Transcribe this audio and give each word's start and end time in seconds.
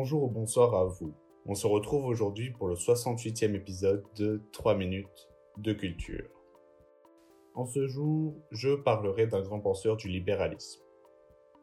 Bonjour 0.00 0.22
ou 0.22 0.28
bonsoir 0.28 0.76
à 0.76 0.84
vous. 0.84 1.12
On 1.44 1.56
se 1.56 1.66
retrouve 1.66 2.04
aujourd'hui 2.04 2.50
pour 2.50 2.68
le 2.68 2.76
68e 2.76 3.56
épisode 3.56 4.04
de 4.14 4.40
3 4.52 4.76
minutes 4.76 5.28
de 5.56 5.72
culture. 5.72 6.30
En 7.56 7.64
ce 7.66 7.88
jour, 7.88 8.36
je 8.52 8.76
parlerai 8.76 9.26
d'un 9.26 9.42
grand 9.42 9.58
penseur 9.58 9.96
du 9.96 10.06
libéralisme. 10.06 10.84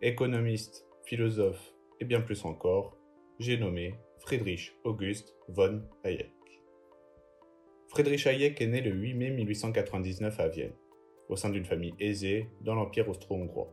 Économiste, 0.02 0.86
philosophe 1.06 1.74
et 2.02 2.04
bien 2.04 2.20
plus 2.20 2.44
encore, 2.44 2.98
j'ai 3.40 3.58
nommé 3.58 3.96
Friedrich 4.20 4.76
August 4.84 5.34
von 5.48 5.84
Hayek. 6.04 6.34
Friedrich 7.88 8.28
Hayek 8.28 8.60
est 8.60 8.68
né 8.68 8.82
le 8.82 8.92
8 8.92 9.14
mai 9.14 9.30
1899 9.30 10.40
à 10.42 10.50
Vienne, 10.50 10.76
au 11.30 11.38
sein 11.38 11.52
d'une 11.52 11.64
famille 11.64 11.96
aisée 12.02 12.50
dans 12.60 12.76
l'Empire 12.76 13.08
austro-hongrois. 13.08 13.72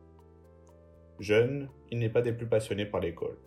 Jeune, 1.18 1.68
il 1.90 1.98
n'est 1.98 2.08
pas 2.08 2.22
des 2.22 2.32
plus 2.32 2.48
passionnés 2.48 2.86
par 2.86 3.00
l'école, 3.00 3.38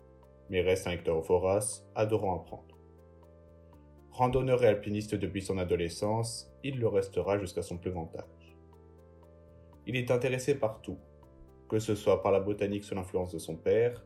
mais 0.50 0.60
reste 0.60 0.86
un 0.86 0.92
lecteur 0.92 1.20
vorace, 1.20 1.86
adorant 1.94 2.40
apprendre. 2.40 2.76
Randonneur 4.10 4.62
et 4.64 4.68
alpiniste 4.68 5.14
depuis 5.14 5.42
son 5.42 5.58
adolescence, 5.58 6.50
il 6.64 6.78
le 6.78 6.88
restera 6.88 7.38
jusqu'à 7.38 7.62
son 7.62 7.76
plus 7.76 7.90
grand 7.90 8.14
âge. 8.16 8.56
Il 9.86 9.94
est 9.96 10.10
intéressé 10.10 10.58
par 10.58 10.80
tout, 10.80 10.98
que 11.68 11.78
ce 11.78 11.94
soit 11.94 12.22
par 12.22 12.32
la 12.32 12.40
botanique 12.40 12.84
sous 12.84 12.94
l'influence 12.94 13.32
de 13.32 13.38
son 13.38 13.56
père, 13.56 14.04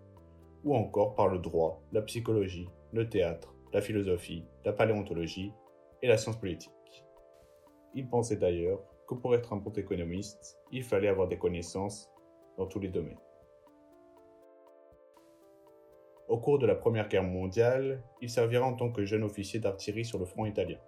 ou 0.65 0.75
encore 0.75 1.15
par 1.15 1.29
le 1.29 1.39
droit, 1.39 1.83
la 1.93 2.03
psychologie, 2.03 2.69
le 2.93 3.09
théâtre, 3.09 3.55
la 3.73 3.81
philosophie, 3.81 4.45
la 4.65 4.73
paléontologie 4.73 5.53
et 6.03 6.09
la 6.09 6.19
science 6.19 6.39
politique. 6.39 6.73
Il 7.95 8.09
pensait 8.09 8.37
d'ailleurs 8.37 8.83
que 9.09 9.15
pour 9.15 9.35
être 9.35 9.53
un 9.53 9.57
bon 9.57 9.73
économiste, 9.73 10.59
il 10.73 10.83
fallait 10.83 11.09
avoir 11.09 11.29
des 11.29 11.39
connaissances 11.39 12.11
dans 12.59 12.67
tous 12.67 12.79
les 12.79 12.89
domaines. 12.89 13.19
Au 16.31 16.39
cours 16.39 16.61
de 16.61 16.67
la 16.67 16.77
Première 16.77 17.09
Guerre 17.09 17.25
mondiale, 17.25 18.05
il 18.23 18.31
servira 18.31 18.65
en 18.65 18.75
tant 18.75 18.93
que 18.93 19.05
jeune 19.05 19.25
officier 19.25 19.59
d'artillerie 19.59 20.05
sur 20.05 20.21
le 20.21 20.25
front 20.25 20.47
italien. 20.47 20.79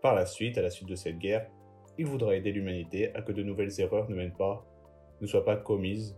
Par 0.00 0.14
la 0.14 0.24
suite, 0.24 0.56
à 0.56 0.62
la 0.62 0.70
suite 0.70 0.88
de 0.88 0.94
cette 0.94 1.18
guerre, 1.18 1.46
il 1.98 2.06
voudra 2.06 2.34
aider 2.34 2.50
l'humanité 2.50 3.14
à 3.14 3.20
que 3.20 3.32
de 3.32 3.42
nouvelles 3.42 3.78
erreurs 3.78 4.08
ne, 4.08 4.16
ne 5.20 5.26
soient 5.26 5.44
pas 5.44 5.56
commises 5.56 6.16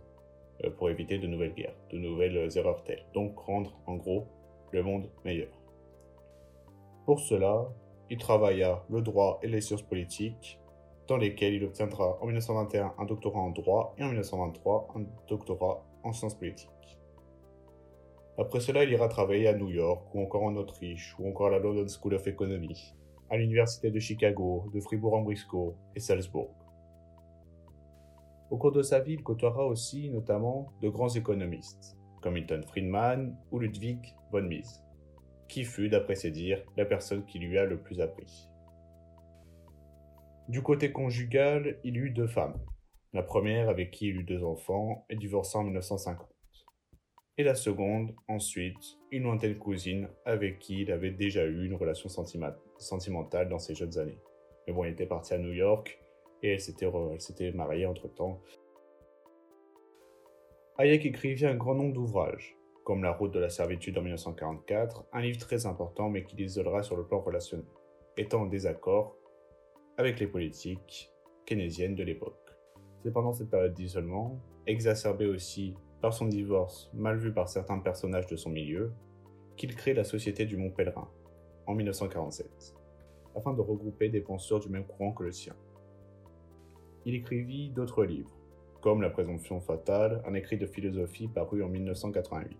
euh, 0.63 0.69
pour 0.69 0.89
éviter 0.89 1.17
de 1.17 1.27
nouvelles 1.27 1.53
guerres, 1.53 1.75
de 1.91 1.97
nouvelles 1.97 2.57
erreurs 2.57 2.85
telles. 2.85 3.03
Donc 3.13 3.37
rendre, 3.37 3.77
en 3.85 3.95
gros, 3.95 4.27
le 4.71 4.81
monde 4.81 5.09
meilleur. 5.25 5.51
Pour 7.05 7.19
cela, 7.19 7.67
il 8.09 8.17
travailla 8.17 8.81
le 8.89 9.01
droit 9.01 9.39
et 9.43 9.49
les 9.49 9.59
sciences 9.59 9.81
politiques, 9.83 10.57
dans 11.09 11.17
lesquelles 11.17 11.55
il 11.55 11.65
obtiendra 11.65 12.17
en 12.21 12.27
1921 12.27 12.93
un 12.97 13.05
doctorat 13.05 13.41
en 13.41 13.49
droit 13.49 13.93
et 13.97 14.03
en 14.03 14.07
1923 14.07 14.87
un 14.95 15.03
doctorat 15.27 15.83
en 16.03 16.13
sciences 16.13 16.35
politiques. 16.35 17.00
Après 18.41 18.59
cela, 18.59 18.83
il 18.83 18.89
ira 18.89 19.07
travailler 19.07 19.47
à 19.47 19.53
New 19.53 19.69
York, 19.69 20.15
ou 20.15 20.19
encore 20.23 20.41
en 20.41 20.55
Autriche, 20.55 21.15
ou 21.19 21.29
encore 21.29 21.47
à 21.47 21.49
la 21.51 21.59
London 21.59 21.85
School 21.87 22.15
of 22.15 22.25
Economy, 22.25 22.95
à 23.29 23.37
l'université 23.37 23.91
de 23.91 23.99
Chicago, 23.99 24.67
de 24.73 24.79
Fribourg-en-Brisgau 24.79 25.75
et 25.95 25.99
Salzbourg. 25.99 26.49
Au 28.49 28.57
cours 28.57 28.71
de 28.71 28.81
sa 28.81 28.99
vie, 28.99 29.13
il 29.13 29.21
côtoiera 29.21 29.67
aussi 29.67 30.09
notamment 30.09 30.73
de 30.81 30.89
grands 30.89 31.13
économistes, 31.13 31.95
comme 32.23 32.33
Milton 32.33 32.63
Friedman 32.63 33.37
ou 33.51 33.59
Ludwig 33.59 33.99
von 34.31 34.41
Mises, 34.41 34.83
qui 35.47 35.63
fut, 35.63 35.89
d'après 35.89 36.15
ses 36.15 36.31
dires, 36.31 36.63
la 36.77 36.85
personne 36.85 37.23
qui 37.25 37.37
lui 37.37 37.59
a 37.59 37.65
le 37.65 37.77
plus 37.77 38.01
appris. 38.01 38.49
Du 40.49 40.63
côté 40.63 40.91
conjugal, 40.91 41.77
il 41.83 41.95
eut 41.95 42.09
deux 42.09 42.25
femmes. 42.25 42.59
La 43.13 43.21
première, 43.21 43.69
avec 43.69 43.91
qui 43.91 44.07
il 44.07 44.17
eut 44.17 44.23
deux 44.23 44.43
enfants, 44.43 45.05
est 45.09 45.15
divorcée 45.15 45.59
en 45.59 45.63
1950 45.63 46.40
et 47.37 47.43
la 47.43 47.55
seconde, 47.55 48.13
ensuite, 48.27 48.99
une 49.11 49.23
lointaine 49.23 49.57
cousine 49.57 50.09
avec 50.25 50.59
qui 50.59 50.81
il 50.81 50.91
avait 50.91 51.11
déjà 51.11 51.45
eu 51.45 51.65
une 51.65 51.75
relation 51.75 52.09
sentimentale 52.09 53.49
dans 53.49 53.59
ses 53.59 53.73
jeunes 53.73 53.97
années. 53.97 54.19
Mais 54.67 54.73
bon, 54.73 54.83
il 54.83 54.91
était 54.91 55.05
parti 55.05 55.33
à 55.33 55.37
New 55.37 55.53
York 55.53 55.99
et 56.43 56.53
elle 56.53 56.59
s'était 56.59 57.51
mariée 57.51 57.85
entre-temps. 57.85 58.41
Hayek 60.77 61.05
écrivit 61.05 61.45
un 61.45 61.55
grand 61.55 61.75
nombre 61.75 61.93
d'ouvrages, 61.93 62.57
comme 62.83 63.03
La 63.03 63.11
route 63.11 63.31
de 63.31 63.39
la 63.39 63.49
servitude 63.49 63.97
en 63.97 64.01
1944, 64.01 65.05
un 65.13 65.21
livre 65.21 65.39
très 65.39 65.65
important 65.65 66.09
mais 66.09 66.23
qui 66.23 66.35
l'isolera 66.35 66.83
sur 66.83 66.97
le 66.97 67.05
plan 67.05 67.21
relationnel, 67.21 67.65
étant 68.17 68.41
en 68.41 68.45
désaccord 68.45 69.15
avec 69.97 70.19
les 70.19 70.27
politiques 70.27 71.11
keynésiennes 71.45 71.95
de 71.95 72.03
l'époque. 72.03 72.35
C'est 73.03 73.11
pendant 73.11 73.33
cette 73.33 73.49
période 73.49 73.73
d'isolement, 73.73 74.39
exacerbée 74.67 75.27
aussi 75.27 75.75
par 76.01 76.13
son 76.13 76.25
divorce, 76.25 76.89
mal 76.93 77.17
vu 77.17 77.31
par 77.31 77.47
certains 77.47 77.79
personnages 77.79 78.27
de 78.27 78.35
son 78.35 78.49
milieu, 78.49 78.91
qu'il 79.55 79.75
crée 79.75 79.93
la 79.93 80.03
Société 80.03 80.45
du 80.45 80.57
Mont 80.57 80.71
Pèlerin, 80.71 81.07
en 81.67 81.75
1947, 81.75 82.75
afin 83.35 83.53
de 83.53 83.61
regrouper 83.61 84.09
des 84.09 84.21
penseurs 84.21 84.59
du 84.59 84.69
même 84.69 84.85
courant 84.85 85.11
que 85.11 85.23
le 85.23 85.31
sien. 85.31 85.55
Il 87.05 87.13
écrivit 87.13 87.69
d'autres 87.69 88.03
livres, 88.03 88.31
comme 88.81 89.03
La 89.03 89.11
présomption 89.11 89.59
fatale, 89.61 90.23
un 90.25 90.33
écrit 90.33 90.57
de 90.57 90.65
philosophie 90.65 91.27
paru 91.27 91.63
en 91.63 91.69
1988, 91.69 92.57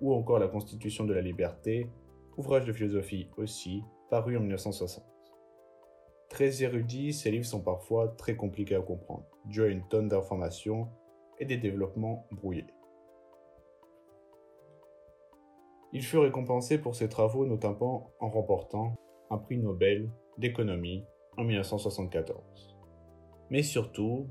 ou 0.00 0.12
encore 0.12 0.40
La 0.40 0.48
Constitution 0.48 1.04
de 1.04 1.14
la 1.14 1.22
liberté, 1.22 1.88
ouvrage 2.36 2.64
de 2.64 2.72
philosophie 2.72 3.28
aussi, 3.36 3.82
paru 4.10 4.36
en 4.36 4.40
1960. 4.40 5.04
Très 6.28 6.62
érudits, 6.62 7.12
ces 7.12 7.30
livres 7.30 7.46
sont 7.46 7.62
parfois 7.62 8.08
très 8.08 8.36
compliqués 8.36 8.74
à 8.74 8.82
comprendre, 8.82 9.26
dû 9.44 9.62
à 9.62 9.68
une 9.68 9.86
tonne 9.88 10.08
d'informations 10.08 10.88
et 11.40 11.44
des 11.44 11.56
développements 11.56 12.26
brouillés. 12.30 12.66
Il 15.92 16.02
fut 16.02 16.18
récompensé 16.18 16.78
pour 16.78 16.94
ses 16.94 17.08
travaux 17.08 17.46
notamment 17.46 18.12
en 18.20 18.28
remportant 18.28 18.94
un 19.30 19.38
prix 19.38 19.56
Nobel 19.56 20.10
d'économie 20.36 21.04
en 21.36 21.44
1974. 21.44 22.76
Mais 23.50 23.62
surtout, 23.62 24.28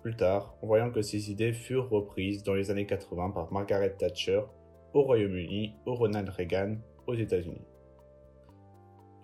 plus 0.00 0.16
tard, 0.16 0.56
en 0.62 0.66
voyant 0.66 0.90
que 0.90 1.02
ses 1.02 1.30
idées 1.30 1.52
furent 1.52 1.90
reprises 1.90 2.42
dans 2.42 2.54
les 2.54 2.70
années 2.70 2.86
80 2.86 3.30
par 3.30 3.52
Margaret 3.52 3.96
Thatcher 3.96 4.42
au 4.94 5.02
Royaume-Uni 5.02 5.74
ou 5.86 5.94
Ronald 5.94 6.28
Reagan 6.28 6.76
aux 7.06 7.14
États-Unis. 7.14 7.66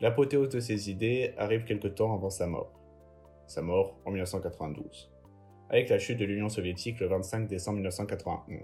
L'apothéose 0.00 0.48
de 0.50 0.60
ses 0.60 0.90
idées 0.90 1.34
arrive 1.36 1.64
quelque 1.64 1.88
temps 1.88 2.14
avant 2.14 2.30
sa 2.30 2.46
mort. 2.46 2.72
Sa 3.46 3.62
mort 3.62 3.96
en 4.04 4.10
1992 4.10 5.10
avec 5.70 5.88
la 5.88 6.00
chute 6.00 6.18
de 6.18 6.24
l'Union 6.24 6.48
soviétique 6.48 6.98
le 6.98 7.06
25 7.06 7.46
décembre 7.46 7.76
1991. 7.76 8.60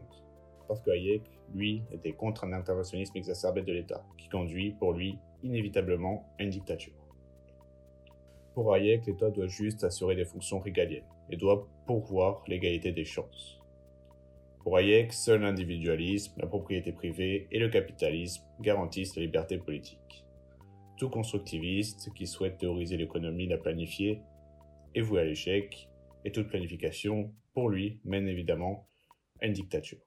Parce 0.66 0.80
que 0.80 0.90
Hayek, 0.90 1.22
lui, 1.54 1.82
était 1.92 2.12
contre 2.12 2.42
un 2.42 2.52
interventionnisme 2.52 3.16
exacerbé 3.16 3.62
de 3.62 3.72
l'État, 3.72 4.04
qui 4.18 4.28
conduit, 4.28 4.72
pour 4.72 4.92
lui, 4.92 5.16
inévitablement 5.44 6.26
à 6.38 6.42
une 6.42 6.50
dictature. 6.50 6.92
Pour 8.54 8.74
Hayek, 8.74 9.06
l'État 9.06 9.30
doit 9.30 9.46
juste 9.46 9.84
assurer 9.84 10.16
des 10.16 10.24
fonctions 10.24 10.58
régaliennes 10.58 11.04
et 11.30 11.36
doit 11.36 11.68
pourvoir 11.86 12.42
l'égalité 12.48 12.90
des 12.90 13.04
chances. 13.04 13.60
Pour 14.64 14.76
Hayek, 14.76 15.12
seul 15.12 15.42
l'individualisme, 15.42 16.32
la 16.38 16.48
propriété 16.48 16.90
privée 16.90 17.46
et 17.52 17.60
le 17.60 17.68
capitalisme 17.68 18.42
garantissent 18.60 19.14
la 19.14 19.22
liberté 19.22 19.58
politique. 19.58 20.24
Tout 20.96 21.08
constructiviste 21.08 22.12
qui 22.14 22.26
souhaite 22.26 22.58
théoriser 22.58 22.96
l'économie, 22.96 23.46
la 23.46 23.58
planifier, 23.58 24.22
est 24.96 25.02
voué 25.02 25.20
à 25.20 25.24
l'échec 25.24 25.88
et 26.26 26.32
toute 26.32 26.48
planification, 26.48 27.32
pour 27.54 27.70
lui, 27.70 28.00
mène 28.04 28.28
évidemment 28.28 28.88
à 29.40 29.46
une 29.46 29.52
dictature. 29.52 30.00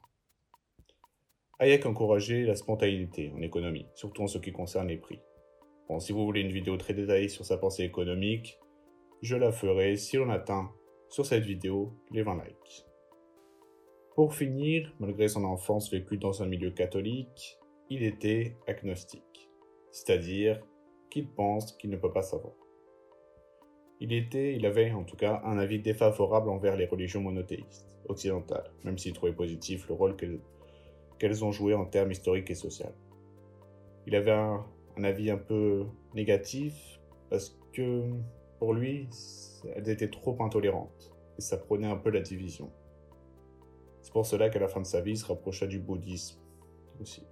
Hayek 1.59 1.85
encourageait 1.85 2.43
la 2.43 2.55
spontanéité 2.55 3.31
en 3.33 3.41
économie, 3.41 3.87
surtout 3.95 4.23
en 4.23 4.27
ce 4.27 4.37
qui 4.37 4.51
concerne 4.51 4.89
les 4.89 4.97
prix. 4.97 5.21
Bon, 5.87 6.01
si 6.01 6.11
vous 6.11 6.25
voulez 6.25 6.41
une 6.41 6.51
vidéo 6.51 6.75
très 6.75 6.93
détaillée 6.93 7.29
sur 7.29 7.45
sa 7.45 7.57
pensée 7.57 7.83
économique, 7.83 8.59
je 9.21 9.37
la 9.37 9.53
ferai 9.53 9.95
si 9.95 10.17
l'on 10.17 10.29
atteint 10.29 10.69
sur 11.07 11.25
cette 11.25 11.45
vidéo 11.45 11.93
les 12.11 12.21
20 12.21 12.43
likes. 12.43 12.85
Pour 14.15 14.35
finir, 14.35 14.93
malgré 14.99 15.29
son 15.29 15.45
enfance 15.45 15.89
vécue 15.89 16.17
dans 16.17 16.43
un 16.43 16.47
milieu 16.47 16.71
catholique, 16.71 17.57
il 17.89 18.03
était 18.03 18.57
agnostique, 18.67 19.49
c'est-à-dire 19.91 20.61
qu'il 21.09 21.29
pense 21.29 21.71
qu'il 21.77 21.89
ne 21.89 21.97
peut 21.97 22.11
pas 22.11 22.23
savoir. 22.23 22.58
Il 24.01 24.13
était, 24.13 24.55
il 24.55 24.65
avait 24.65 24.91
en 24.91 25.03
tout 25.03 25.17
cas 25.17 25.41
un 25.43 25.57
avis 25.57 25.79
défavorable 25.79 26.49
envers 26.49 26.77
les 26.77 26.85
religions 26.85 27.21
monothéistes 27.21 27.89
occidentales, 28.07 28.71
même 28.85 28.97
s'il 28.97 29.13
trouvait 29.13 29.33
positif 29.33 29.87
le 29.89 29.93
rôle 29.93 30.15
qu'elles 31.17 31.43
ont 31.43 31.51
joué 31.51 31.73
en 31.73 31.85
termes 31.85 32.11
historiques 32.11 32.49
et 32.49 32.55
sociaux. 32.55 32.85
Il 34.07 34.15
avait 34.15 34.31
un, 34.31 34.65
avis 35.03 35.29
un 35.29 35.37
peu 35.37 35.85
négatif 36.13 36.99
parce 37.29 37.57
que 37.73 38.03
pour 38.57 38.73
lui, 38.73 39.07
elles 39.75 39.89
étaient 39.89 40.09
trop 40.09 40.41
intolérantes 40.41 41.13
et 41.37 41.41
ça 41.41 41.57
prenait 41.57 41.87
un 41.87 41.97
peu 41.97 42.09
la 42.09 42.21
division. 42.21 42.71
C'est 44.01 44.13
pour 44.13 44.25
cela 44.25 44.49
qu'à 44.49 44.59
la 44.59 44.67
fin 44.67 44.79
de 44.79 44.85
sa 44.85 45.01
vie, 45.01 45.11
il 45.11 45.17
se 45.17 45.25
rapprocha 45.25 45.67
du 45.67 45.79
bouddhisme 45.79 46.39
aussi. 47.01 47.23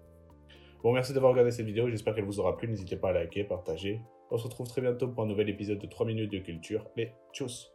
Bon, 0.84 0.92
merci 0.94 1.14
d'avoir 1.14 1.32
regardé 1.32 1.52
cette 1.52 1.66
vidéo, 1.66 1.90
j'espère 1.90 2.14
qu'elle 2.14 2.26
vous 2.26 2.40
aura 2.40 2.56
plu. 2.56 2.68
N'hésitez 2.68 2.98
pas 2.98 3.10
à 3.10 3.14
liker, 3.14 3.46
partager 3.46 4.02
on 4.32 4.38
se 4.38 4.44
retrouve 4.44 4.68
très 4.68 4.82
bientôt 4.82 5.08
pour 5.08 5.24
un 5.24 5.28
nouvel 5.28 5.50
épisode 5.50 5.80
de 5.80 5.88
3 5.88 6.06
minutes 6.06 6.32
de 6.32 6.40
culture. 6.40 6.86
Mais 6.96 7.14
tchuss 7.34 7.72